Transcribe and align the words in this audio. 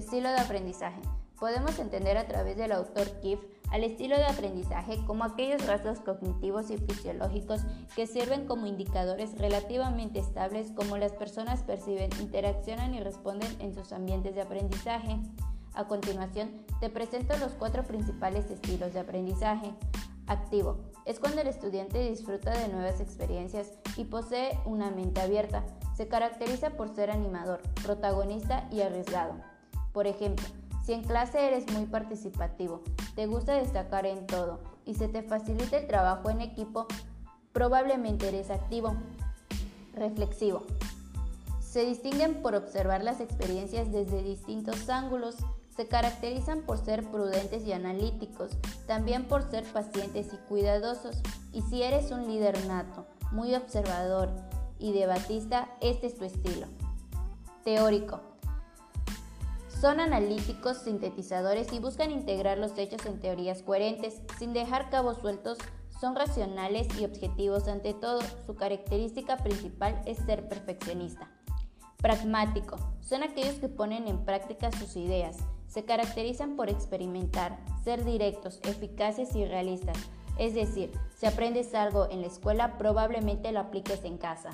Estilo 0.00 0.30
de 0.30 0.38
aprendizaje. 0.38 1.02
Podemos 1.38 1.78
entender 1.78 2.16
a 2.16 2.26
través 2.26 2.56
del 2.56 2.72
autor 2.72 3.20
Kiff 3.20 3.38
al 3.70 3.84
estilo 3.84 4.16
de 4.16 4.24
aprendizaje 4.24 4.98
como 5.06 5.24
aquellos 5.24 5.66
rasgos 5.66 6.00
cognitivos 6.00 6.70
y 6.70 6.78
fisiológicos 6.78 7.60
que 7.94 8.06
sirven 8.06 8.46
como 8.46 8.66
indicadores 8.66 9.36
relativamente 9.36 10.18
estables 10.18 10.72
como 10.74 10.96
las 10.96 11.12
personas 11.12 11.62
perciben, 11.64 12.08
interaccionan 12.18 12.94
y 12.94 13.00
responden 13.00 13.54
en 13.60 13.74
sus 13.74 13.92
ambientes 13.92 14.34
de 14.34 14.40
aprendizaje. 14.40 15.18
A 15.74 15.86
continuación, 15.86 16.64
te 16.80 16.88
presento 16.88 17.36
los 17.36 17.52
cuatro 17.52 17.84
principales 17.84 18.50
estilos 18.50 18.94
de 18.94 19.00
aprendizaje. 19.00 19.74
Activo. 20.28 20.78
Es 21.04 21.20
cuando 21.20 21.42
el 21.42 21.48
estudiante 21.48 22.08
disfruta 22.08 22.52
de 22.52 22.68
nuevas 22.68 23.02
experiencias 23.02 23.72
y 23.98 24.04
posee 24.04 24.58
una 24.64 24.90
mente 24.90 25.20
abierta. 25.20 25.62
Se 25.94 26.08
caracteriza 26.08 26.70
por 26.70 26.88
ser 26.88 27.10
animador, 27.10 27.60
protagonista 27.82 28.66
y 28.72 28.80
arriesgado. 28.80 29.34
Por 29.92 30.06
ejemplo, 30.06 30.46
si 30.84 30.92
en 30.92 31.02
clase 31.02 31.46
eres 31.46 31.70
muy 31.72 31.86
participativo, 31.86 32.82
te 33.14 33.26
gusta 33.26 33.54
destacar 33.54 34.06
en 34.06 34.26
todo 34.26 34.60
y 34.84 34.94
se 34.94 35.08
te 35.08 35.22
facilita 35.22 35.78
el 35.78 35.86
trabajo 35.86 36.30
en 36.30 36.40
equipo, 36.40 36.86
probablemente 37.52 38.28
eres 38.28 38.50
activo. 38.50 38.94
Reflexivo. 39.94 40.64
Se 41.60 41.84
distinguen 41.84 42.42
por 42.42 42.54
observar 42.54 43.04
las 43.04 43.20
experiencias 43.20 43.92
desde 43.92 44.22
distintos 44.22 44.88
ángulos, 44.88 45.36
se 45.76 45.86
caracterizan 45.86 46.62
por 46.62 46.78
ser 46.78 47.08
prudentes 47.10 47.64
y 47.66 47.72
analíticos, 47.72 48.50
también 48.86 49.24
por 49.28 49.48
ser 49.50 49.64
pacientes 49.64 50.32
y 50.32 50.36
cuidadosos. 50.48 51.22
Y 51.52 51.62
si 51.62 51.82
eres 51.82 52.10
un 52.10 52.26
líder 52.26 52.66
nato, 52.66 53.06
muy 53.30 53.54
observador 53.54 54.30
y 54.78 54.92
debatista, 54.92 55.68
este 55.80 56.08
es 56.08 56.16
tu 56.16 56.24
estilo. 56.24 56.66
Teórico. 57.64 58.29
Son 59.80 59.98
analíticos, 59.98 60.76
sintetizadores 60.76 61.72
y 61.72 61.78
buscan 61.78 62.10
integrar 62.10 62.58
los 62.58 62.76
hechos 62.76 63.06
en 63.06 63.18
teorías 63.18 63.62
coherentes, 63.62 64.20
sin 64.38 64.52
dejar 64.52 64.90
cabos 64.90 65.16
sueltos. 65.16 65.56
Son 65.98 66.14
racionales 66.14 66.86
y 67.00 67.06
objetivos 67.06 67.66
ante 67.66 67.94
todo. 67.94 68.20
Su 68.44 68.56
característica 68.56 69.38
principal 69.38 69.98
es 70.04 70.18
ser 70.18 70.46
perfeccionista. 70.50 71.30
Pragmático. 71.96 72.76
Son 73.00 73.22
aquellos 73.22 73.54
que 73.54 73.70
ponen 73.70 74.06
en 74.06 74.22
práctica 74.26 74.70
sus 74.70 74.96
ideas. 74.96 75.38
Se 75.66 75.86
caracterizan 75.86 76.56
por 76.56 76.68
experimentar, 76.68 77.58
ser 77.82 78.04
directos, 78.04 78.60
eficaces 78.64 79.34
y 79.34 79.46
realistas. 79.46 79.96
Es 80.38 80.52
decir, 80.52 80.92
si 81.16 81.24
aprendes 81.24 81.74
algo 81.74 82.06
en 82.10 82.20
la 82.20 82.26
escuela, 82.26 82.76
probablemente 82.76 83.50
lo 83.50 83.60
apliques 83.60 84.04
en 84.04 84.18
casa. 84.18 84.50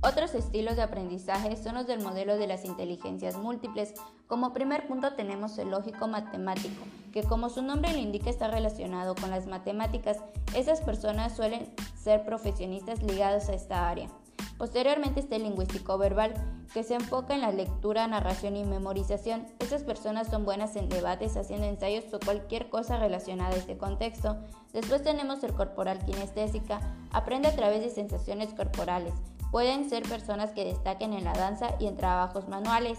Otros 0.00 0.32
estilos 0.36 0.76
de 0.76 0.82
aprendizaje 0.82 1.56
son 1.56 1.74
los 1.74 1.88
del 1.88 2.00
modelo 2.00 2.36
de 2.36 2.46
las 2.46 2.64
inteligencias 2.64 3.36
múltiples. 3.36 3.94
Como 4.28 4.52
primer 4.52 4.86
punto 4.86 5.14
tenemos 5.14 5.58
el 5.58 5.70
lógico 5.70 6.06
matemático, 6.06 6.84
que 7.12 7.24
como 7.24 7.50
su 7.50 7.62
nombre 7.62 7.92
lo 7.92 7.98
indica 7.98 8.30
está 8.30 8.46
relacionado 8.46 9.16
con 9.16 9.30
las 9.30 9.48
matemáticas. 9.48 10.18
Esas 10.54 10.82
personas 10.82 11.34
suelen 11.34 11.74
ser 11.96 12.24
profesionistas 12.24 13.02
ligados 13.02 13.48
a 13.48 13.54
esta 13.54 13.88
área. 13.88 14.08
Posteriormente 14.56 15.18
está 15.18 15.34
el 15.34 15.42
lingüístico 15.42 15.98
verbal, 15.98 16.32
que 16.72 16.84
se 16.84 16.94
enfoca 16.94 17.34
en 17.34 17.40
la 17.40 17.50
lectura, 17.50 18.06
narración 18.06 18.56
y 18.56 18.62
memorización. 18.62 19.48
Estas 19.58 19.82
personas 19.82 20.28
son 20.28 20.44
buenas 20.44 20.76
en 20.76 20.88
debates, 20.88 21.36
haciendo 21.36 21.66
ensayos 21.66 22.04
o 22.14 22.20
cualquier 22.20 22.68
cosa 22.68 22.98
relacionada 22.98 23.54
a 23.54 23.58
este 23.58 23.76
contexto. 23.76 24.36
Después 24.72 25.02
tenemos 25.02 25.42
el 25.42 25.54
corporal 25.54 26.04
kinestésica, 26.04 26.80
aprende 27.10 27.48
a 27.48 27.56
través 27.56 27.80
de 27.80 27.90
sensaciones 27.90 28.54
corporales. 28.54 29.14
Pueden 29.50 29.88
ser 29.88 30.02
personas 30.02 30.52
que 30.52 30.64
destaquen 30.64 31.12
en 31.12 31.24
la 31.24 31.32
danza 31.32 31.70
y 31.78 31.86
en 31.86 31.96
trabajos 31.96 32.48
manuales. 32.48 32.98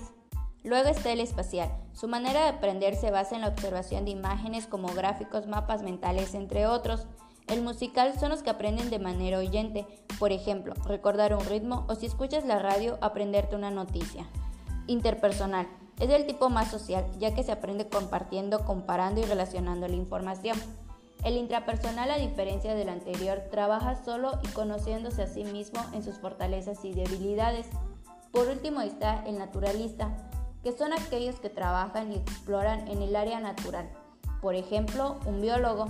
Luego 0.64 0.90
está 0.90 1.12
el 1.12 1.20
espacial. 1.20 1.72
Su 1.94 2.08
manera 2.08 2.42
de 2.42 2.50
aprender 2.50 2.96
se 2.96 3.12
basa 3.12 3.36
en 3.36 3.42
la 3.42 3.48
observación 3.50 4.04
de 4.06 4.12
imágenes 4.12 4.68
como 4.68 4.90
gráficos, 4.90 5.48
mapas 5.48 5.84
mentales, 5.84 6.34
entre 6.34 6.66
otros. 6.66 7.08
El 7.48 7.62
musical 7.62 8.20
son 8.20 8.30
los 8.30 8.44
que 8.44 8.50
aprenden 8.50 8.90
de 8.90 9.00
manera 9.00 9.40
oyente, 9.40 9.88
por 10.20 10.32
ejemplo, 10.32 10.74
recordar 10.86 11.34
un 11.34 11.46
ritmo 11.46 11.86
o 11.88 11.96
si 11.96 12.06
escuchas 12.06 12.46
la 12.46 12.60
radio, 12.60 12.98
aprenderte 13.02 13.56
una 13.56 13.72
noticia. 13.72 14.28
Interpersonal. 14.88 15.68
Es 16.00 16.10
del 16.10 16.26
tipo 16.26 16.50
más 16.50 16.72
social, 16.72 17.06
ya 17.20 17.34
que 17.34 17.44
se 17.44 17.52
aprende 17.52 17.90
compartiendo, 17.90 18.66
comparando 18.66 19.22
y 19.22 19.26
relacionando 19.26 19.88
la 19.88 19.96
información. 19.96 20.58
El 21.24 21.36
intrapersonal, 21.36 22.12
a 22.12 22.18
diferencia 22.18 22.76
del 22.76 22.90
anterior, 22.90 23.44
trabaja 23.52 23.96
solo 23.96 24.40
y 24.42 24.48
conociéndose 24.50 25.24
a 25.24 25.28
sí 25.28 25.44
mismo 25.44 25.82
en 25.94 26.02
sus 26.02 26.18
fortalezas 26.18 26.84
y 26.86 26.94
debilidades. 26.94 27.68
Por 28.32 28.48
último 28.48 28.82
está 28.82 29.24
el 29.26 29.38
naturalista, 29.38 30.16
que 30.64 30.72
son 30.72 30.94
aquellos 30.94 31.40
que 31.40 31.50
trabajan 31.50 32.12
y 32.14 32.16
exploran 32.16 32.88
en 32.88 33.02
el 33.02 33.16
área 33.16 33.40
natural. 33.42 33.90
Por 34.42 34.56
ejemplo, 34.56 35.20
un 35.26 35.42
biólogo. 35.42 35.88